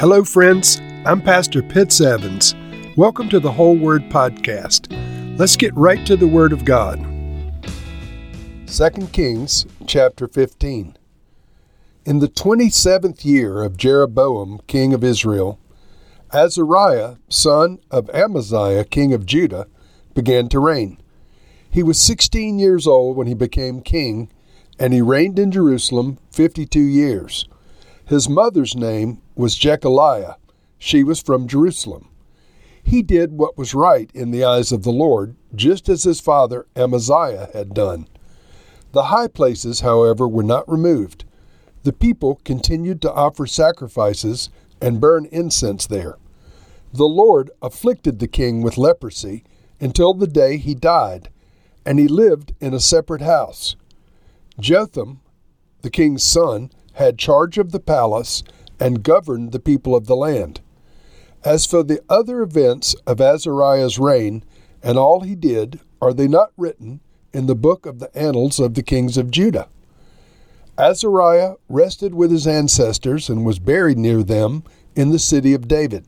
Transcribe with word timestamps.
Hello, 0.00 0.22
friends. 0.22 0.80
I'm 1.04 1.20
Pastor 1.20 1.60
Pitts 1.60 2.00
Evans. 2.00 2.54
Welcome 2.96 3.28
to 3.30 3.40
the 3.40 3.50
Whole 3.50 3.76
Word 3.76 4.02
Podcast. 4.02 4.86
Let's 5.36 5.56
get 5.56 5.74
right 5.74 6.06
to 6.06 6.16
the 6.16 6.28
Word 6.28 6.52
of 6.52 6.64
God. 6.64 7.00
2 8.68 9.08
Kings 9.08 9.66
chapter 9.88 10.28
15. 10.28 10.96
In 12.04 12.20
the 12.20 12.28
27th 12.28 13.24
year 13.24 13.64
of 13.64 13.76
Jeroboam, 13.76 14.60
king 14.68 14.94
of 14.94 15.02
Israel, 15.02 15.58
Azariah, 16.32 17.16
son 17.28 17.80
of 17.90 18.08
Amaziah, 18.10 18.84
king 18.84 19.12
of 19.12 19.26
Judah, 19.26 19.66
began 20.14 20.48
to 20.50 20.60
reign. 20.60 20.98
He 21.68 21.82
was 21.82 21.98
16 21.98 22.60
years 22.60 22.86
old 22.86 23.16
when 23.16 23.26
he 23.26 23.34
became 23.34 23.80
king, 23.80 24.30
and 24.78 24.92
he 24.92 25.02
reigned 25.02 25.40
in 25.40 25.50
Jerusalem 25.50 26.18
52 26.30 26.78
years. 26.78 27.48
His 28.08 28.26
mother's 28.26 28.74
name 28.74 29.20
was 29.34 29.54
Jekoliah. 29.54 30.36
She 30.78 31.04
was 31.04 31.20
from 31.20 31.46
Jerusalem. 31.46 32.08
He 32.82 33.02
did 33.02 33.32
what 33.32 33.58
was 33.58 33.74
right 33.74 34.10
in 34.14 34.30
the 34.30 34.44
eyes 34.44 34.72
of 34.72 34.82
the 34.82 34.90
Lord, 34.90 35.36
just 35.54 35.90
as 35.90 36.04
his 36.04 36.18
father 36.18 36.66
Amaziah 36.74 37.50
had 37.52 37.74
done. 37.74 38.08
The 38.92 39.04
high 39.04 39.28
places, 39.28 39.80
however, 39.80 40.26
were 40.26 40.42
not 40.42 40.66
removed. 40.66 41.26
The 41.82 41.92
people 41.92 42.40
continued 42.44 43.02
to 43.02 43.12
offer 43.12 43.46
sacrifices 43.46 44.48
and 44.80 45.02
burn 45.02 45.26
incense 45.26 45.86
there. 45.86 46.16
The 46.94 47.04
Lord 47.04 47.50
afflicted 47.60 48.20
the 48.20 48.26
king 48.26 48.62
with 48.62 48.78
leprosy 48.78 49.44
until 49.80 50.14
the 50.14 50.26
day 50.26 50.56
he 50.56 50.74
died, 50.74 51.28
and 51.84 51.98
he 51.98 52.08
lived 52.08 52.54
in 52.58 52.72
a 52.72 52.80
separate 52.80 53.20
house. 53.20 53.76
Jotham, 54.58 55.20
the 55.82 55.90
king's 55.90 56.22
son, 56.22 56.70
had 56.98 57.18
charge 57.18 57.58
of 57.58 57.72
the 57.72 57.80
palace 57.80 58.42
and 58.78 59.02
governed 59.02 59.52
the 59.52 59.60
people 59.60 59.96
of 59.96 60.06
the 60.06 60.16
land. 60.16 60.60
As 61.44 61.64
for 61.64 61.82
the 61.82 62.00
other 62.08 62.42
events 62.42 62.94
of 63.06 63.20
Azariah's 63.20 63.98
reign 63.98 64.44
and 64.82 64.98
all 64.98 65.20
he 65.20 65.34
did, 65.34 65.80
are 66.02 66.12
they 66.12 66.28
not 66.28 66.52
written 66.56 67.00
in 67.32 67.46
the 67.46 67.54
book 67.54 67.86
of 67.86 68.00
the 68.00 68.16
annals 68.16 68.58
of 68.58 68.74
the 68.74 68.82
kings 68.82 69.16
of 69.16 69.30
Judah? 69.30 69.68
Azariah 70.76 71.54
rested 71.68 72.14
with 72.14 72.30
his 72.30 72.46
ancestors 72.46 73.28
and 73.28 73.44
was 73.44 73.58
buried 73.58 73.98
near 73.98 74.22
them 74.22 74.62
in 74.94 75.10
the 75.10 75.18
city 75.18 75.54
of 75.54 75.66
David, 75.66 76.06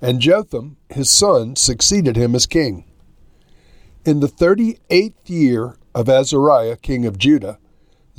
and 0.00 0.20
Jotham, 0.20 0.76
his 0.88 1.10
son, 1.10 1.54
succeeded 1.54 2.16
him 2.16 2.34
as 2.34 2.46
king. 2.46 2.84
In 4.04 4.20
the 4.20 4.28
thirty 4.28 4.78
eighth 4.90 5.28
year 5.28 5.76
of 5.94 6.08
Azariah, 6.08 6.76
king 6.76 7.06
of 7.06 7.18
Judah, 7.18 7.58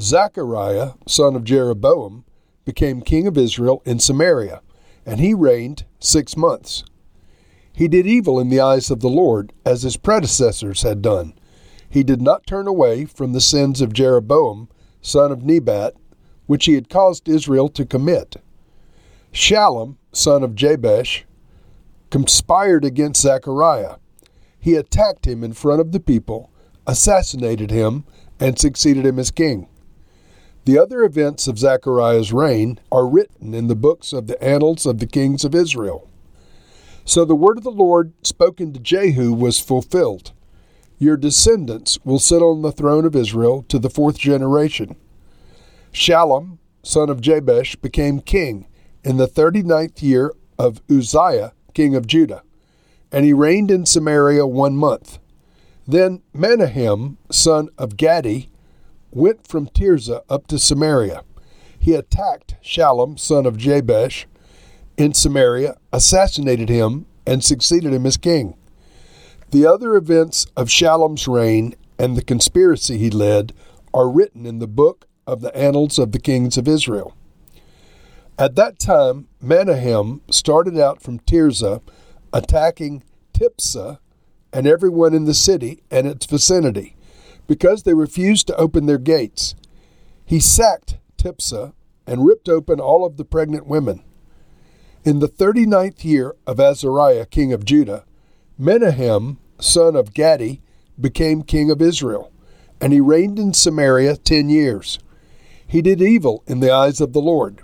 Zechariah, 0.01 0.93
son 1.07 1.35
of 1.35 1.43
Jeroboam, 1.43 2.25
became 2.65 3.01
king 3.01 3.27
of 3.27 3.37
Israel 3.37 3.81
in 3.85 3.99
Samaria, 3.99 4.61
and 5.05 5.19
he 5.19 5.33
reigned 5.33 5.85
six 5.99 6.35
months. 6.35 6.83
He 7.71 7.87
did 7.87 8.07
evil 8.07 8.39
in 8.39 8.49
the 8.49 8.59
eyes 8.59 8.91
of 8.91 8.99
the 8.99 9.09
Lord, 9.09 9.53
as 9.65 9.83
his 9.83 9.97
predecessors 9.97 10.81
had 10.81 11.01
done. 11.01 11.33
He 11.89 12.03
did 12.03 12.21
not 12.21 12.47
turn 12.47 12.67
away 12.67 13.05
from 13.05 13.33
the 13.33 13.41
sins 13.41 13.81
of 13.81 13.93
Jeroboam, 13.93 14.69
son 15.01 15.31
of 15.31 15.43
Nebat, 15.43 15.93
which 16.47 16.65
he 16.65 16.73
had 16.73 16.89
caused 16.89 17.29
Israel 17.29 17.69
to 17.69 17.85
commit. 17.85 18.37
Shallum, 19.31 19.97
son 20.11 20.43
of 20.43 20.55
Jabesh, 20.55 21.25
conspired 22.09 22.83
against 22.83 23.21
Zechariah. 23.21 23.95
He 24.59 24.75
attacked 24.75 25.25
him 25.25 25.43
in 25.43 25.53
front 25.53 25.79
of 25.79 25.91
the 25.91 25.99
people, 25.99 26.51
assassinated 26.85 27.71
him, 27.71 28.03
and 28.39 28.59
succeeded 28.59 29.05
him 29.05 29.19
as 29.19 29.31
king. 29.31 29.67
The 30.65 30.77
other 30.77 31.03
events 31.03 31.47
of 31.47 31.57
Zechariah's 31.57 32.31
reign 32.31 32.79
are 32.91 33.07
written 33.07 33.53
in 33.53 33.67
the 33.67 33.75
books 33.75 34.13
of 34.13 34.27
the 34.27 34.41
annals 34.43 34.85
of 34.85 34.99
the 34.99 35.07
kings 35.07 35.43
of 35.43 35.55
Israel. 35.55 36.07
So 37.03 37.25
the 37.25 37.35
word 37.35 37.57
of 37.57 37.63
the 37.63 37.71
Lord 37.71 38.13
spoken 38.21 38.71
to 38.73 38.79
Jehu 38.79 39.33
was 39.33 39.59
fulfilled. 39.59 40.33
Your 40.99 41.17
descendants 41.17 41.97
will 42.03 42.19
sit 42.19 42.43
on 42.43 42.61
the 42.61 42.71
throne 42.71 43.05
of 43.05 43.15
Israel 43.15 43.65
to 43.69 43.79
the 43.79 43.89
fourth 43.89 44.19
generation. 44.19 44.95
Shallum, 45.91 46.59
son 46.83 47.09
of 47.09 47.21
Jabesh, 47.21 47.75
became 47.77 48.19
king 48.19 48.67
in 49.03 49.17
the 49.17 49.25
thirty 49.25 49.63
ninth 49.63 50.03
year 50.03 50.31
of 50.59 50.79
Uzziah, 50.87 51.53
king 51.73 51.95
of 51.95 52.05
Judah, 52.05 52.43
and 53.11 53.25
he 53.25 53.33
reigned 53.33 53.71
in 53.71 53.87
Samaria 53.87 54.45
one 54.45 54.75
month. 54.75 55.17
Then 55.87 56.21
Menahem, 56.35 57.17
son 57.31 57.69
of 57.79 57.97
Gadi, 57.97 58.50
went 59.11 59.47
from 59.47 59.67
Tirzah 59.67 60.23
up 60.29 60.47
to 60.47 60.57
Samaria. 60.57 61.23
He 61.77 61.93
attacked 61.93 62.55
Shallum, 62.63 63.19
son 63.19 63.45
of 63.45 63.57
Jabesh, 63.57 64.25
in 64.97 65.13
Samaria, 65.13 65.77
assassinated 65.91 66.69
him, 66.69 67.05
and 67.25 67.43
succeeded 67.43 67.93
him 67.93 68.05
as 68.05 68.17
king. 68.17 68.55
The 69.51 69.65
other 69.65 69.95
events 69.95 70.45
of 70.55 70.69
Shallum's 70.69 71.27
reign 71.27 71.75
and 71.99 72.15
the 72.15 72.23
conspiracy 72.23 72.97
he 72.97 73.09
led 73.09 73.53
are 73.93 74.09
written 74.09 74.45
in 74.45 74.59
the 74.59 74.67
book 74.67 75.07
of 75.27 75.41
the 75.41 75.55
annals 75.55 75.99
of 75.99 76.11
the 76.11 76.19
kings 76.19 76.57
of 76.57 76.67
Israel. 76.67 77.15
At 78.39 78.55
that 78.55 78.79
time, 78.79 79.27
Menahem 79.41 80.21
started 80.31 80.79
out 80.79 81.01
from 81.01 81.19
Tirzah, 81.19 81.81
attacking 82.33 83.03
Tiphsah 83.33 83.99
and 84.53 84.65
everyone 84.65 85.13
in 85.13 85.25
the 85.25 85.33
city 85.33 85.81
and 85.91 86.07
its 86.07 86.25
vicinity 86.25 86.95
because 87.47 87.83
they 87.83 87.93
refused 87.93 88.47
to 88.47 88.55
open 88.55 88.85
their 88.85 88.97
gates. 88.97 89.55
He 90.25 90.39
sacked 90.39 90.97
Tiphsah 91.17 91.73
and 92.07 92.25
ripped 92.25 92.49
open 92.49 92.79
all 92.79 93.05
of 93.05 93.17
the 93.17 93.25
pregnant 93.25 93.67
women. 93.67 94.03
In 95.03 95.19
the 95.19 95.27
thirty 95.27 95.65
ninth 95.65 96.05
year 96.05 96.35
of 96.45 96.59
Azariah, 96.59 97.25
king 97.25 97.51
of 97.53 97.65
Judah, 97.65 98.05
Menahem, 98.57 99.39
son 99.59 99.95
of 99.95 100.13
Gadi, 100.13 100.61
became 100.99 101.41
king 101.41 101.71
of 101.71 101.81
Israel, 101.81 102.31
and 102.79 102.93
he 102.93 102.99
reigned 102.99 103.39
in 103.39 103.53
Samaria 103.53 104.17
ten 104.17 104.49
years. 104.49 104.99
He 105.65 105.81
did 105.81 106.01
evil 106.01 106.43
in 106.47 106.59
the 106.59 106.71
eyes 106.71 107.01
of 107.01 107.13
the 107.13 107.21
Lord. 107.21 107.61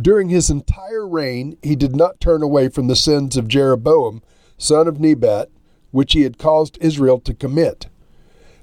During 0.00 0.30
his 0.30 0.48
entire 0.48 1.06
reign, 1.06 1.58
he 1.62 1.76
did 1.76 1.94
not 1.94 2.20
turn 2.20 2.42
away 2.42 2.68
from 2.68 2.86
the 2.86 2.96
sins 2.96 3.36
of 3.36 3.48
Jeroboam, 3.48 4.22
son 4.56 4.88
of 4.88 4.98
Nebat, 4.98 5.50
which 5.90 6.14
he 6.14 6.22
had 6.22 6.38
caused 6.38 6.78
Israel 6.80 7.20
to 7.20 7.34
commit. 7.34 7.88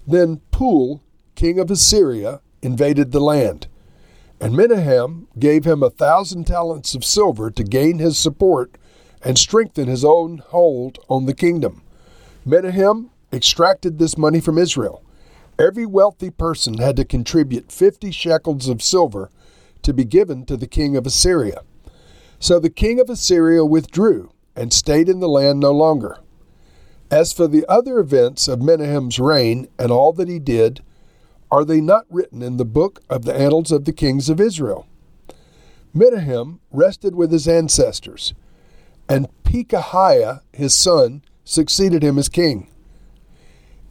Then 0.09 0.41
Pul, 0.49 1.03
king 1.35 1.59
of 1.59 1.69
Assyria, 1.69 2.41
invaded 2.63 3.11
the 3.11 3.19
land. 3.19 3.67
And 4.41 4.55
Menahem 4.57 5.27
gave 5.37 5.65
him 5.65 5.83
a 5.83 5.91
thousand 5.91 6.47
talents 6.47 6.95
of 6.95 7.05
silver 7.05 7.51
to 7.51 7.63
gain 7.63 7.99
his 7.99 8.17
support 8.17 8.75
and 9.23 9.37
strengthen 9.37 9.87
his 9.87 10.03
own 10.03 10.39
hold 10.47 10.97
on 11.09 11.27
the 11.27 11.35
kingdom. 11.35 11.83
Menahem 12.43 13.11
extracted 13.31 13.99
this 13.99 14.17
money 14.17 14.39
from 14.39 14.57
Israel. 14.57 15.03
Every 15.59 15.85
wealthy 15.85 16.31
person 16.31 16.79
had 16.79 16.95
to 16.95 17.05
contribute 17.05 17.71
fifty 17.71 18.09
shekels 18.09 18.67
of 18.67 18.81
silver 18.81 19.29
to 19.83 19.93
be 19.93 20.05
given 20.05 20.43
to 20.47 20.57
the 20.57 20.67
king 20.67 20.97
of 20.97 21.05
Assyria. 21.05 21.61
So 22.39 22.59
the 22.59 22.71
king 22.71 22.99
of 22.99 23.11
Assyria 23.11 23.63
withdrew 23.63 24.31
and 24.55 24.73
stayed 24.73 25.07
in 25.07 25.19
the 25.19 25.29
land 25.29 25.59
no 25.59 25.71
longer. 25.71 26.17
As 27.11 27.33
for 27.33 27.47
the 27.47 27.65
other 27.67 27.99
events 27.99 28.47
of 28.47 28.59
Menahem's 28.59 29.19
reign 29.19 29.67
and 29.79 29.91
all 29.91 30.13
that 30.13 30.27
he 30.27 30.37
did, 30.37 30.83
are 31.49 31.65
they 31.65 31.81
not 31.81 32.05
written 32.09 32.43
in 32.43 32.57
the 32.57 32.65
book 32.65 33.01
of 33.09 33.25
the 33.25 33.35
annals 33.35 33.71
of 33.71 33.85
the 33.85 33.93
kings 33.93 34.29
of 34.29 34.39
Israel? 34.39 34.85
Menahem 35.91 36.59
rested 36.71 37.15
with 37.15 37.31
his 37.31 37.47
ancestors, 37.47 38.35
and 39.07 39.27
Pekahiah 39.43 40.41
his 40.53 40.75
son 40.75 41.23
succeeded 41.43 42.03
him 42.03 42.19
as 42.19 42.29
king. 42.29 42.69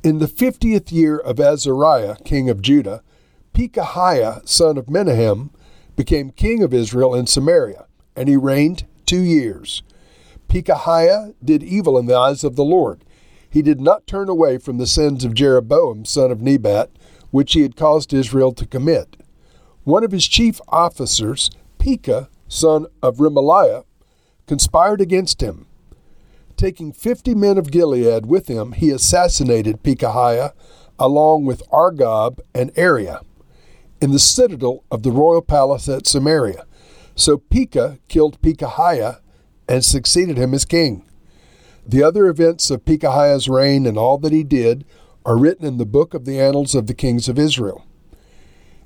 In 0.05 0.21
the 0.21 0.29
fiftieth 0.29 0.93
year 0.93 1.19
of 1.19 1.41
Azariah, 1.41 2.17
king 2.25 2.49
of 2.49 2.63
Judah, 2.63 3.03
Pekahiah 3.53 4.49
son 4.49 4.79
of 4.79 4.89
Menahem 4.89 5.51
became 5.97 6.31
king 6.31 6.63
of 6.63 6.73
Israel 6.73 7.17
in 7.17 7.27
Samaria, 7.27 7.87
and 8.15 8.29
he 8.29 8.37
reigned 8.37 8.87
two 9.07 9.23
years. 9.23 9.83
Pekahiah 10.49 11.35
did 11.45 11.65
evil 11.65 11.99
in 11.99 12.07
the 12.07 12.17
eyes 12.17 12.45
of 12.45 12.55
the 12.55 12.65
Lord, 12.65 13.03
he 13.51 13.63
did 13.63 13.81
not 13.81 14.07
turn 14.07 14.29
away 14.29 14.59
from 14.59 14.79
the 14.79 14.87
sins 14.87 15.25
of 15.25 15.35
Jeroboam, 15.35 16.05
son 16.05 16.31
of 16.31 16.43
Nebat, 16.43 16.91
which 17.31 17.53
he 17.53 17.63
had 17.63 17.77
caused 17.77 18.13
Israel 18.13 18.53
to 18.53 18.67
commit. 18.67 19.17
One 19.85 20.05
of 20.05 20.13
his 20.13 20.29
chief 20.29 20.61
officers, 20.69 21.51
Pekah, 21.79 22.29
son 22.49 22.87
of 23.03 23.17
Remaliah, 23.17 23.85
conspired 24.47 25.01
against 25.01 25.43
him. 25.43 25.67
Taking 26.57 26.93
fifty 26.93 27.35
men 27.35 27.57
of 27.57 27.71
Gilead 27.71 28.27
with 28.27 28.49
him, 28.49 28.73
he 28.73 28.91
assassinated 28.91 29.83
Pekahiah 29.83 30.53
along 30.99 31.45
with 31.45 31.63
Argob 31.71 32.41
and 32.55 32.75
Arieh 32.75 33.23
in 34.01 34.11
the 34.13 34.19
citadel 34.19 34.85
of 34.91 35.03
the 35.03 35.13
royal 35.13 35.43
palace 35.43 35.89
at 35.89 36.07
Samaria. 36.07 36.65
So 37.15 37.39
Pekah 37.39 37.99
killed 38.09 38.41
Pekahiah 38.43 39.21
and 39.69 39.85
succeeded 39.85 40.37
him 40.37 40.55
as 40.55 40.65
king. 40.65 41.05
The 41.89 42.03
other 42.03 42.27
events 42.27 42.71
of 42.71 42.85
Pekahiah's 42.85 43.49
reign 43.49 43.87
and 43.87 43.97
all 43.97 44.19
that 44.19 44.33
he 44.33 44.45
did 44.45 44.85
are 45.25 45.39
written 45.39 45.65
in 45.65 45.79
the 45.79 45.87
book 45.87 46.13
of 46.13 46.27
the 46.27 46.39
annals 46.39 46.75
of 46.75 46.87
the 46.87 46.93
kings 46.93 47.31
of 47.31 47.39
Israel. 47.39 47.87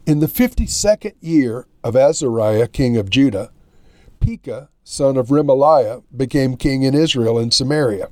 In 0.06 0.20
the 0.20 0.28
fifty 0.28 0.66
second 0.66 1.14
year 1.20 1.66
of 1.82 1.96
Azariah, 1.96 2.69
king 2.69 2.96
of 2.96 3.10
Judah, 3.10 3.50
Pekah, 4.20 4.69
son 4.84 5.16
of 5.16 5.28
Remaliah, 5.28 6.04
became 6.16 6.56
king 6.56 6.84
in 6.84 6.94
Israel 6.94 7.40
in 7.40 7.50
Samaria. 7.50 8.08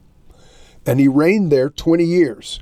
And 0.85 0.99
he 0.99 1.07
reigned 1.07 1.53
there 1.53 1.71
twenty 1.71 2.05
years. 2.05 2.59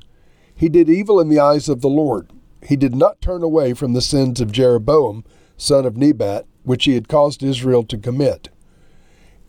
He 0.53 0.69
did 0.69 0.87
evil 0.87 1.19
in 1.19 1.29
the 1.29 1.39
eyes 1.39 1.67
of 1.67 1.81
the 1.81 1.89
Lord. 1.89 2.31
He 2.61 2.75
did 2.75 2.93
not 2.93 3.21
turn 3.21 3.41
away 3.41 3.73
from 3.73 3.93
the 3.93 4.01
sins 4.01 4.39
of 4.39 4.51
Jeroboam, 4.51 5.23
son 5.57 5.83
of 5.83 5.97
Nebat, 5.97 6.45
which 6.61 6.85
he 6.85 6.93
had 6.93 7.07
caused 7.07 7.41
Israel 7.41 7.83
to 7.85 7.97
commit. 7.97 8.49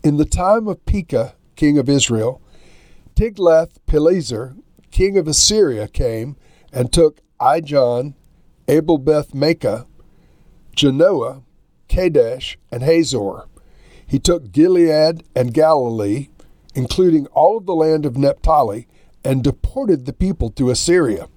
In 0.03 0.17
the 0.17 0.25
time 0.25 0.67
of 0.67 0.83
Pekah, 0.87 1.35
king 1.55 1.77
of 1.77 1.87
Israel, 1.87 2.41
Tiglath-Pileser, 3.21 4.55
king 4.89 5.15
of 5.15 5.27
Assyria, 5.27 5.87
came 5.87 6.37
and 6.73 6.91
took 6.91 7.21
Ijon, 7.39 8.15
Abel 8.67 8.97
Beth 8.97 9.33
Maakah, 9.33 9.85
Janoah, 10.75 11.43
Kadesh, 11.87 12.57
and 12.71 12.81
Hazor. 12.81 13.43
He 14.07 14.17
took 14.17 14.51
Gilead 14.51 15.23
and 15.35 15.53
Galilee, 15.53 16.29
including 16.73 17.27
all 17.27 17.59
of 17.59 17.67
the 17.67 17.75
land 17.75 18.07
of 18.07 18.17
Naphtali, 18.17 18.87
and 19.23 19.43
deported 19.43 20.07
the 20.07 20.13
people 20.13 20.49
to 20.53 20.71
Assyria. 20.71 21.27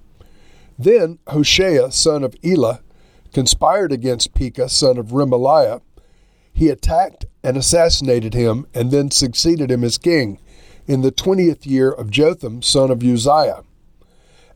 Then 0.79 1.19
Hoshea, 1.29 1.91
son 1.91 2.25
of 2.25 2.35
Elah, 2.43 2.81
conspired 3.35 3.93
against 3.93 4.33
Pekah, 4.33 4.71
son 4.71 4.97
of 4.97 5.09
Remaliah. 5.09 5.83
He 6.51 6.71
attacked 6.71 7.27
and 7.43 7.59
assassinated 7.59 8.33
him, 8.33 8.67
and 8.73 8.91
then 8.91 9.11
succeeded 9.11 9.71
him 9.71 9.85
as 9.85 9.99
king 9.99 10.39
in 10.87 11.03
the 11.03 11.11
twentieth 11.11 11.67
year 11.67 11.91
of 11.91 12.11
Jotham, 12.11 12.63
son 12.63 12.91
of 12.91 13.03
Uzziah. 13.03 13.63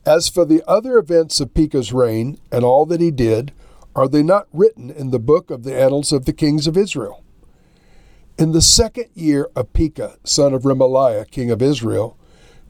As 0.04 0.28
for 0.28 0.44
the 0.44 0.62
other 0.66 0.98
events 0.98 1.40
of 1.40 1.54
Pekah's 1.54 1.92
reign 1.92 2.38
and 2.50 2.64
all 2.64 2.86
that 2.86 3.00
he 3.00 3.10
did, 3.10 3.52
are 3.94 4.08
they 4.08 4.22
not 4.22 4.46
written 4.52 4.90
in 4.90 5.10
the 5.10 5.18
book 5.18 5.50
of 5.50 5.64
the 5.64 5.78
annals 5.78 6.12
of 6.12 6.24
the 6.24 6.32
kings 6.32 6.66
of 6.66 6.76
Israel? 6.76 7.24
In 8.38 8.52
the 8.52 8.62
second 8.62 9.06
year 9.14 9.48
of 9.56 9.72
Pekah, 9.72 10.16
son 10.24 10.54
of 10.54 10.62
Remaliah, 10.62 11.28
king 11.28 11.50
of 11.50 11.60
Israel, 11.60 12.16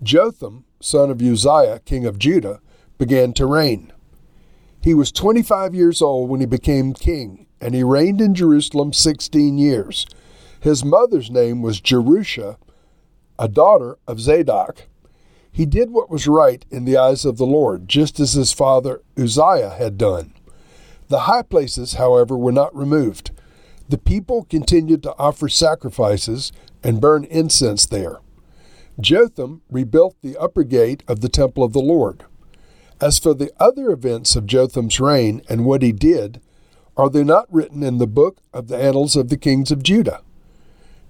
Jotham, 0.02 0.64
son 0.80 1.10
of 1.10 1.20
Uzziah, 1.20 1.80
king 1.84 2.06
of 2.06 2.18
Judah, 2.18 2.60
began 2.96 3.32
to 3.34 3.46
reign. 3.46 3.92
He 4.80 4.94
was 4.94 5.12
25 5.12 5.74
years 5.74 6.00
old 6.00 6.30
when 6.30 6.40
he 6.40 6.46
became 6.46 6.94
king, 6.94 7.46
and 7.60 7.74
he 7.74 7.82
reigned 7.82 8.20
in 8.20 8.34
Jerusalem 8.34 8.92
16 8.92 9.58
years. 9.58 10.06
His 10.60 10.84
mother's 10.84 11.30
name 11.30 11.62
was 11.62 11.80
Jerusha, 11.80 12.56
a 13.38 13.48
daughter 13.48 13.98
of 14.06 14.20
Zadok. 14.20 14.86
He 15.50 15.66
did 15.66 15.90
what 15.90 16.10
was 16.10 16.26
right 16.26 16.64
in 16.70 16.84
the 16.84 16.96
eyes 16.96 17.24
of 17.24 17.36
the 17.36 17.46
Lord, 17.46 17.88
just 17.88 18.20
as 18.20 18.34
his 18.34 18.52
father 18.52 19.02
Uzziah 19.16 19.70
had 19.70 19.98
done. 19.98 20.34
The 21.08 21.20
high 21.20 21.42
places, 21.42 21.94
however, 21.94 22.36
were 22.36 22.52
not 22.52 22.76
removed. 22.76 23.30
The 23.88 23.98
people 23.98 24.44
continued 24.44 25.02
to 25.04 25.16
offer 25.18 25.48
sacrifices 25.48 26.52
and 26.82 27.00
burn 27.00 27.24
incense 27.24 27.86
there. 27.86 28.20
Jotham 29.00 29.62
rebuilt 29.70 30.16
the 30.22 30.36
upper 30.36 30.64
gate 30.64 31.02
of 31.08 31.20
the 31.20 31.28
temple 31.28 31.64
of 31.64 31.72
the 31.72 31.80
Lord. 31.80 32.24
As 33.00 33.18
for 33.18 33.32
the 33.32 33.52
other 33.58 33.90
events 33.90 34.36
of 34.36 34.46
Jotham's 34.46 35.00
reign 35.00 35.40
and 35.48 35.64
what 35.64 35.82
he 35.82 35.92
did, 35.92 36.40
are 36.96 37.08
they 37.08 37.22
not 37.22 37.52
written 37.52 37.82
in 37.82 37.98
the 37.98 38.08
book 38.08 38.38
of 38.52 38.66
the 38.66 38.76
annals 38.76 39.14
of 39.14 39.28
the 39.28 39.36
kings 39.36 39.70
of 39.70 39.84
Judah? 39.84 40.20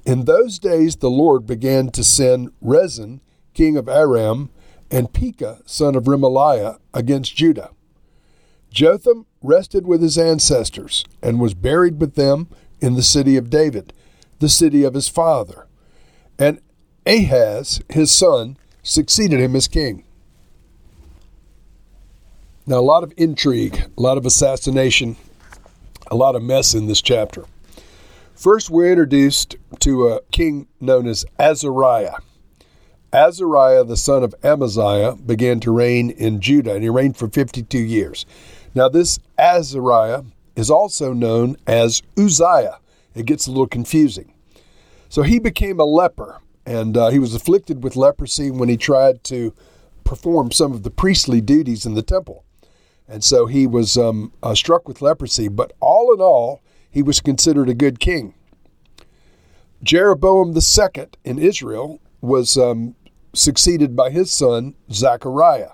In 0.08 0.24
those 0.24 0.58
days 0.58 0.96
the 0.96 1.10
Lord 1.10 1.46
began 1.46 1.90
to 1.90 2.02
send 2.02 2.50
Rezin, 2.62 3.20
king 3.52 3.76
of 3.76 3.90
Aram, 3.90 4.48
and 4.90 5.12
Pekah, 5.12 5.60
son 5.66 5.94
of 5.94 6.04
Remaliah, 6.04 6.78
against 6.94 7.36
Judah. 7.36 7.72
Jotham 8.70 9.26
rested 9.42 9.86
with 9.86 10.00
his 10.00 10.16
ancestors 10.16 11.04
and 11.22 11.38
was 11.38 11.52
buried 11.52 12.00
with 12.00 12.14
them 12.14 12.48
in 12.80 12.94
the 12.94 13.02
city 13.02 13.36
of 13.36 13.50
David, 13.50 13.92
the 14.38 14.48
city 14.48 14.82
of 14.82 14.94
his 14.94 15.10
father. 15.10 15.66
And 16.38 16.62
Ahaz, 17.04 17.82
his 17.90 18.10
son, 18.10 18.56
succeeded 18.82 19.40
him 19.40 19.54
as 19.54 19.68
king. 19.68 20.04
Now, 22.66 22.78
a 22.78 22.80
lot 22.80 23.02
of 23.02 23.12
intrigue, 23.18 23.90
a 23.94 24.00
lot 24.00 24.16
of 24.16 24.24
assassination, 24.24 25.16
a 26.10 26.16
lot 26.16 26.34
of 26.34 26.42
mess 26.42 26.72
in 26.72 26.86
this 26.86 27.02
chapter. 27.02 27.44
First, 28.38 28.70
we're 28.70 28.92
introduced 28.92 29.56
to 29.80 30.06
a 30.06 30.20
king 30.30 30.68
known 30.80 31.08
as 31.08 31.26
Azariah. 31.40 32.18
Azariah, 33.12 33.82
the 33.82 33.96
son 33.96 34.22
of 34.22 34.32
Amaziah, 34.44 35.16
began 35.16 35.58
to 35.58 35.72
reign 35.72 36.10
in 36.10 36.40
Judah, 36.40 36.74
and 36.74 36.84
he 36.84 36.88
reigned 36.88 37.16
for 37.16 37.26
52 37.26 37.76
years. 37.76 38.26
Now, 38.76 38.88
this 38.88 39.18
Azariah 39.40 40.22
is 40.54 40.70
also 40.70 41.12
known 41.12 41.56
as 41.66 42.00
Uzziah. 42.16 42.78
It 43.12 43.26
gets 43.26 43.48
a 43.48 43.50
little 43.50 43.66
confusing. 43.66 44.32
So 45.08 45.22
he 45.22 45.40
became 45.40 45.80
a 45.80 45.84
leper, 45.84 46.40
and 46.64 46.96
uh, 46.96 47.08
he 47.08 47.18
was 47.18 47.34
afflicted 47.34 47.82
with 47.82 47.96
leprosy 47.96 48.52
when 48.52 48.68
he 48.68 48.76
tried 48.76 49.24
to 49.24 49.52
perform 50.04 50.52
some 50.52 50.70
of 50.70 50.84
the 50.84 50.90
priestly 50.90 51.40
duties 51.40 51.84
in 51.84 51.94
the 51.94 52.02
temple. 52.02 52.44
And 53.08 53.24
so 53.24 53.46
he 53.46 53.66
was 53.66 53.96
um, 53.96 54.32
uh, 54.44 54.54
struck 54.54 54.86
with 54.86 55.02
leprosy, 55.02 55.48
but 55.48 55.72
all 55.80 56.14
in 56.14 56.20
all, 56.20 56.62
he 56.90 57.02
was 57.02 57.20
considered 57.20 57.68
a 57.68 57.74
good 57.74 58.00
king. 58.00 58.34
Jeroboam 59.82 60.56
II 60.56 61.06
in 61.24 61.38
Israel 61.38 62.00
was 62.20 62.56
um, 62.56 62.94
succeeded 63.34 63.94
by 63.94 64.10
his 64.10 64.30
son 64.30 64.74
Zechariah. 64.90 65.70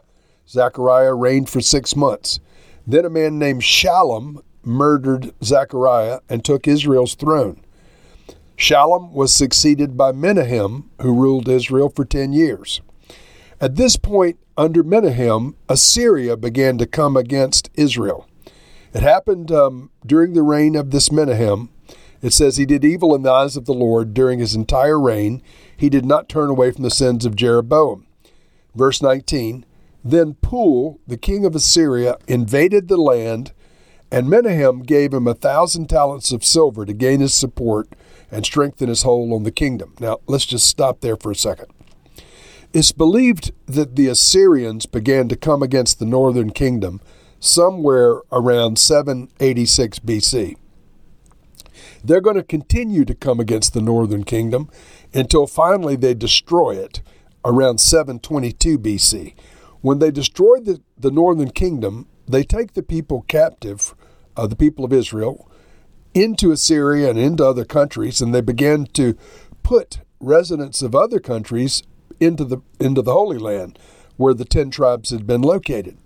Zechariah 0.48 1.14
reigned 1.14 1.48
for 1.48 1.60
six 1.60 1.96
months. 1.96 2.38
Then 2.86 3.04
a 3.04 3.10
man 3.10 3.38
named 3.38 3.62
Shallum 3.62 4.42
murdered 4.62 5.32
Zechariah 5.42 6.20
and 6.28 6.44
took 6.44 6.68
Israel's 6.68 7.14
throne. 7.14 7.60
Shallum 8.56 9.10
was 9.12 9.34
succeeded 9.34 9.96
by 9.96 10.12
Menahem, 10.12 10.90
who 11.00 11.14
ruled 11.14 11.48
Israel 11.48 11.88
for 11.88 12.04
10 12.04 12.32
years. 12.32 12.80
At 13.60 13.76
this 13.76 13.96
point, 13.96 14.38
under 14.56 14.82
Menahem, 14.82 15.56
Assyria 15.68 16.36
began 16.36 16.78
to 16.78 16.86
come 16.86 17.16
against 17.16 17.70
Israel. 17.74 18.28
It 18.94 19.02
happened 19.02 19.50
um, 19.50 19.90
during 20.06 20.34
the 20.34 20.42
reign 20.42 20.76
of 20.76 20.90
this 20.90 21.10
Menahem. 21.10 21.68
It 22.22 22.32
says 22.32 22.56
he 22.56 22.64
did 22.64 22.84
evil 22.84 23.14
in 23.14 23.22
the 23.22 23.32
eyes 23.32 23.56
of 23.56 23.66
the 23.66 23.74
Lord 23.74 24.14
during 24.14 24.38
his 24.38 24.54
entire 24.54 24.98
reign. 24.98 25.42
He 25.76 25.90
did 25.90 26.06
not 26.06 26.28
turn 26.28 26.48
away 26.48 26.70
from 26.70 26.84
the 26.84 26.90
sins 26.90 27.26
of 27.26 27.36
Jeroboam. 27.36 28.06
Verse 28.74 29.02
19 29.02 29.66
Then 30.04 30.34
Pul, 30.34 31.00
the 31.06 31.18
king 31.18 31.44
of 31.44 31.54
Assyria, 31.54 32.16
invaded 32.28 32.88
the 32.88 32.96
land 32.96 33.52
and 34.14 34.30
Menahem 34.30 34.82
gave 34.82 35.12
him 35.12 35.26
a 35.26 35.34
thousand 35.34 35.88
talents 35.88 36.30
of 36.30 36.44
silver 36.44 36.86
to 36.86 36.92
gain 36.92 37.18
his 37.18 37.34
support 37.34 37.88
and 38.30 38.46
strengthen 38.46 38.88
his 38.88 39.02
hold 39.02 39.32
on 39.32 39.42
the 39.42 39.50
kingdom. 39.50 39.96
Now, 39.98 40.20
let's 40.28 40.46
just 40.46 40.68
stop 40.68 41.00
there 41.00 41.16
for 41.16 41.32
a 41.32 41.36
second. 41.36 41.66
It's 42.72 42.92
believed 42.92 43.50
that 43.66 43.96
the 43.96 44.06
Assyrians 44.06 44.86
began 44.86 45.28
to 45.30 45.36
come 45.36 45.64
against 45.64 45.98
the 45.98 46.06
northern 46.06 46.50
kingdom 46.50 47.00
somewhere 47.44 48.22
around 48.32 48.78
786 48.78 49.98
BC. 49.98 50.56
They're 52.02 52.20
going 52.20 52.36
to 52.36 52.42
continue 52.42 53.04
to 53.04 53.14
come 53.14 53.38
against 53.38 53.74
the 53.74 53.82
northern 53.82 54.24
kingdom 54.24 54.70
until 55.12 55.46
finally 55.46 55.96
they 55.96 56.14
destroy 56.14 56.76
it 56.76 57.02
around 57.44 57.78
722 57.78 58.78
BC. 58.78 59.34
When 59.82 59.98
they 59.98 60.10
destroy 60.10 60.58
the, 60.60 60.80
the 60.96 61.10
northern 61.10 61.50
kingdom, 61.50 62.08
they 62.26 62.42
take 62.42 62.72
the 62.72 62.82
people 62.82 63.22
captive 63.28 63.94
uh, 64.36 64.46
the 64.46 64.56
people 64.56 64.84
of 64.84 64.92
Israel 64.92 65.48
into 66.14 66.50
Assyria 66.50 67.10
and 67.10 67.18
into 67.18 67.44
other 67.44 67.64
countries, 67.64 68.20
and 68.20 68.34
they 68.34 68.40
began 68.40 68.86
to 68.86 69.16
put 69.62 70.00
residents 70.18 70.80
of 70.80 70.94
other 70.94 71.20
countries 71.20 71.82
into 72.18 72.44
the 72.44 72.58
into 72.80 73.02
the 73.02 73.12
Holy 73.12 73.38
Land, 73.38 73.78
where 74.16 74.34
the 74.34 74.44
ten 74.44 74.70
tribes 74.70 75.10
had 75.10 75.26
been 75.26 75.42
located. 75.42 75.98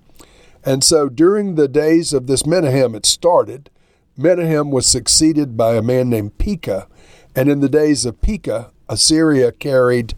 And 0.64 0.82
so 0.84 1.08
during 1.08 1.54
the 1.54 1.68
days 1.68 2.12
of 2.12 2.26
this 2.26 2.46
Menahem, 2.46 2.94
it 2.94 3.06
started. 3.06 3.70
Menahem 4.16 4.70
was 4.70 4.86
succeeded 4.86 5.56
by 5.56 5.74
a 5.76 5.82
man 5.82 6.10
named 6.10 6.38
Pekah, 6.38 6.88
and 7.36 7.48
in 7.48 7.60
the 7.60 7.68
days 7.68 8.04
of 8.04 8.20
Pekah, 8.20 8.72
Assyria 8.88 9.52
carried 9.52 10.14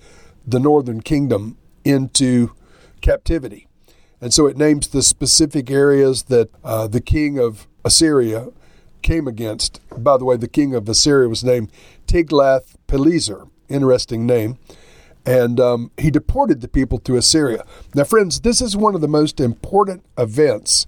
the 0.47 0.59
northern 0.59 1.02
kingdom 1.02 1.59
into 1.85 2.52
captivity. 3.00 3.66
And 4.20 4.32
so 4.32 4.47
it 4.47 4.56
names 4.56 4.88
the 4.88 5.02
specific 5.02 5.70
areas 5.70 6.25
that 6.25 6.50
uh, 6.64 6.87
the 6.87 7.00
king 7.00 7.38
of 7.38 7.66
Assyria 7.85 8.49
came 9.02 9.26
against. 9.26 9.80
By 9.97 10.16
the 10.16 10.25
way, 10.25 10.37
the 10.37 10.49
king 10.49 10.75
of 10.75 10.88
Assyria 10.88 11.28
was 11.28 11.44
named 11.44 11.70
Tiglath-Pileser. 12.06 13.49
Interesting 13.68 14.26
name. 14.26 14.59
And 15.27 15.61
um, 15.61 15.91
he 15.99 16.11
deported 16.11 16.61
the 16.61 16.69
people 16.69 16.99
to 17.00 17.17
Assyria. 17.17 17.65
Now, 17.95 18.05
friends, 18.05 18.41
this 18.41 18.61
is 18.61 18.77
one 18.77 18.95
of 18.95 19.00
the 19.00 19.09
most 19.09 19.39
important 19.41 20.05
events 20.17 20.87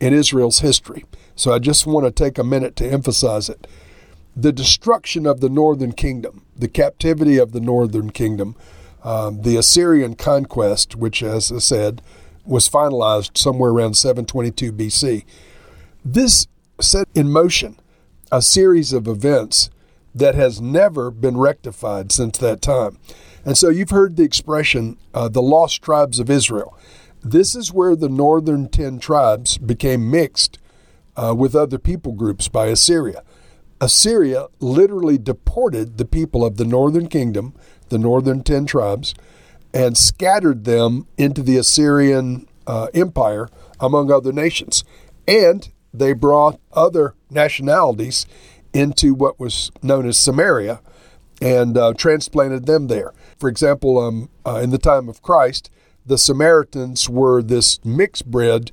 in 0.00 0.12
Israel's 0.12 0.60
history. 0.60 1.04
So 1.34 1.52
I 1.52 1.58
just 1.58 1.86
want 1.86 2.06
to 2.06 2.12
take 2.12 2.38
a 2.38 2.44
minute 2.44 2.76
to 2.76 2.88
emphasize 2.88 3.48
it. 3.48 3.66
The 4.36 4.52
destruction 4.52 5.26
of 5.26 5.40
the 5.40 5.48
northern 5.48 5.92
kingdom, 5.92 6.44
the 6.56 6.68
captivity 6.68 7.38
of 7.38 7.52
the 7.52 7.60
northern 7.60 8.10
kingdom, 8.10 8.56
um, 9.04 9.42
the 9.42 9.56
Assyrian 9.56 10.14
conquest, 10.14 10.94
which, 10.94 11.22
as 11.22 11.50
I 11.50 11.58
said, 11.58 12.02
was 12.44 12.68
finalized 12.68 13.36
somewhere 13.36 13.70
around 13.70 13.94
722 13.94 14.72
BC. 14.72 15.24
This 16.04 16.46
set 16.80 17.08
in 17.14 17.30
motion 17.30 17.78
a 18.30 18.42
series 18.42 18.92
of 18.92 19.06
events 19.06 19.70
that 20.14 20.34
has 20.34 20.60
never 20.60 21.10
been 21.10 21.36
rectified 21.36 22.10
since 22.10 22.38
that 22.38 22.62
time. 22.62 22.98
And 23.44 23.58
so 23.58 23.68
you've 23.68 23.90
heard 23.90 24.16
the 24.16 24.22
expression, 24.22 24.96
uh, 25.14 25.28
the 25.28 25.42
lost 25.42 25.82
tribes 25.82 26.18
of 26.18 26.30
Israel. 26.30 26.78
This 27.22 27.54
is 27.54 27.72
where 27.72 27.96
the 27.96 28.08
northern 28.08 28.68
10 28.68 28.98
tribes 28.98 29.58
became 29.58 30.10
mixed 30.10 30.58
uh, 31.16 31.34
with 31.36 31.54
other 31.54 31.78
people 31.78 32.12
groups 32.12 32.48
by 32.48 32.66
Assyria. 32.66 33.22
Assyria 33.80 34.46
literally 34.60 35.18
deported 35.18 35.98
the 35.98 36.04
people 36.04 36.44
of 36.44 36.56
the 36.56 36.64
northern 36.64 37.08
kingdom, 37.08 37.54
the 37.88 37.98
northern 37.98 38.42
10 38.42 38.66
tribes, 38.66 39.14
and 39.74 39.96
scattered 39.96 40.64
them 40.64 41.06
into 41.16 41.42
the 41.42 41.56
Assyrian 41.56 42.46
uh, 42.66 42.88
empire 42.94 43.48
among 43.80 44.10
other 44.10 44.32
nations. 44.32 44.84
And 45.26 45.68
they 45.92 46.12
brought 46.12 46.60
other 46.72 47.14
nationalities 47.30 48.26
into 48.72 49.14
what 49.14 49.38
was 49.38 49.70
known 49.82 50.06
as 50.06 50.16
Samaria 50.16 50.80
and 51.42 51.76
uh, 51.76 51.92
transplanted 51.94 52.66
them 52.66 52.86
there. 52.86 53.12
For 53.36 53.48
example, 53.48 53.98
um, 53.98 54.30
uh, 54.46 54.60
in 54.62 54.70
the 54.70 54.78
time 54.78 55.08
of 55.08 55.22
Christ, 55.22 55.70
the 56.06 56.16
Samaritans 56.16 57.08
were 57.08 57.42
this 57.42 57.84
mixed 57.84 58.30
bred 58.30 58.70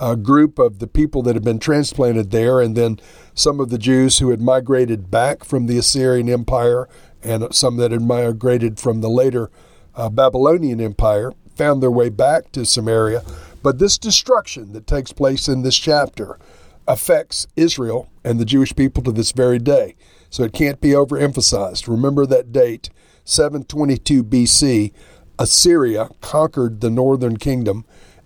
uh, 0.00 0.14
group 0.14 0.58
of 0.58 0.78
the 0.78 0.86
people 0.86 1.22
that 1.22 1.36
had 1.36 1.44
been 1.44 1.58
transplanted 1.58 2.30
there, 2.30 2.60
and 2.60 2.74
then 2.74 2.98
some 3.34 3.60
of 3.60 3.68
the 3.68 3.78
Jews 3.78 4.18
who 4.18 4.30
had 4.30 4.40
migrated 4.40 5.10
back 5.10 5.44
from 5.44 5.66
the 5.66 5.76
Assyrian 5.76 6.28
Empire, 6.30 6.88
and 7.22 7.54
some 7.54 7.76
that 7.76 7.92
had 7.92 8.02
migrated 8.02 8.78
from 8.78 9.02
the 9.02 9.10
later 9.10 9.50
uh, 9.94 10.08
Babylonian 10.08 10.80
Empire, 10.80 11.32
found 11.54 11.82
their 11.82 11.90
way 11.90 12.08
back 12.08 12.50
to 12.52 12.64
Samaria. 12.64 13.22
But 13.62 13.78
this 13.78 13.98
destruction 13.98 14.72
that 14.72 14.86
takes 14.86 15.12
place 15.12 15.48
in 15.48 15.62
this 15.62 15.76
chapter 15.76 16.38
affects 16.88 17.46
Israel 17.56 18.10
and 18.24 18.38
the 18.38 18.44
Jewish 18.44 18.74
people 18.74 19.02
to 19.04 19.12
this 19.12 19.32
very 19.32 19.58
day. 19.58 19.96
So 20.30 20.44
it 20.44 20.52
can't 20.52 20.80
be 20.80 20.90
overemphasized. 20.90 21.88
Remember 21.88 22.26
that 22.26 22.52
date, 22.52 22.90
722 23.24 24.24
BC, 24.24 24.92
Assyria 25.38 26.10
conquered 26.20 26.80
the 26.80 26.90
northern 26.90 27.36
kingdom 27.36 27.84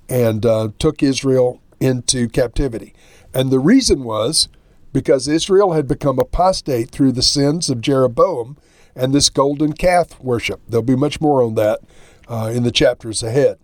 and 0.09 0.45
uh, 0.45 0.69
took 0.79 1.03
Israel 1.03 1.61
into 1.81 2.29
captivity. 2.29 2.95
And 3.33 3.51
the 3.51 3.59
reason 3.59 4.05
was 4.05 4.49
because 4.93 5.29
Israel 5.29 5.73
had 5.73 5.87
become 5.87 6.19
apostate 6.19 6.91
through 6.91 7.13
the 7.13 7.23
sins 7.23 7.71
of 7.71 7.81
Jeroboam 7.81 8.57
and 8.95 9.15
this 9.15 9.31
golden 9.31 9.73
calf 9.73 10.21
worship. 10.21 10.61
There'll 10.69 10.83
be 10.83 10.97
much 10.97 11.21
more 11.21 11.43
on 11.43 11.55
that 11.55 11.81
uh, 12.29 12.51
in 12.53 12.65
the 12.65 12.73
chapters 12.73 13.23
ahead. 13.23 13.59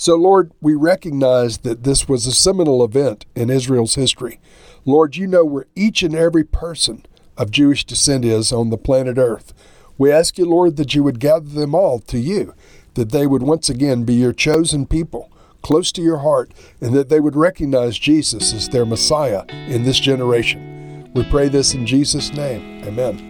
So, 0.00 0.16
Lord, 0.16 0.52
we 0.62 0.72
recognize 0.72 1.58
that 1.58 1.84
this 1.84 2.08
was 2.08 2.26
a 2.26 2.32
seminal 2.32 2.82
event 2.82 3.26
in 3.36 3.50
Israel's 3.50 3.96
history. 3.96 4.40
Lord, 4.86 5.16
you 5.16 5.26
know 5.26 5.44
where 5.44 5.66
each 5.76 6.02
and 6.02 6.14
every 6.14 6.42
person 6.42 7.04
of 7.36 7.50
Jewish 7.50 7.84
descent 7.84 8.24
is 8.24 8.50
on 8.50 8.70
the 8.70 8.78
planet 8.78 9.18
Earth. 9.18 9.52
We 9.98 10.10
ask 10.10 10.38
you, 10.38 10.46
Lord, 10.46 10.76
that 10.76 10.94
you 10.94 11.02
would 11.02 11.20
gather 11.20 11.50
them 11.50 11.74
all 11.74 11.98
to 11.98 12.18
you, 12.18 12.54
that 12.94 13.12
they 13.12 13.26
would 13.26 13.42
once 13.42 13.68
again 13.68 14.04
be 14.04 14.14
your 14.14 14.32
chosen 14.32 14.86
people, 14.86 15.30
close 15.60 15.92
to 15.92 16.00
your 16.00 16.20
heart, 16.20 16.50
and 16.80 16.94
that 16.94 17.10
they 17.10 17.20
would 17.20 17.36
recognize 17.36 17.98
Jesus 17.98 18.54
as 18.54 18.70
their 18.70 18.86
Messiah 18.86 19.44
in 19.50 19.82
this 19.82 20.00
generation. 20.00 21.10
We 21.12 21.28
pray 21.28 21.50
this 21.50 21.74
in 21.74 21.84
Jesus' 21.84 22.32
name. 22.32 22.84
Amen. 22.86 23.29